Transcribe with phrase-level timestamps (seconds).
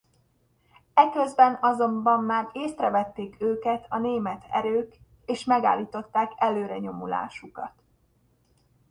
[0.93, 7.73] Eközben azonban már észrevették őket a német erők és megállították előrenyomulásukat.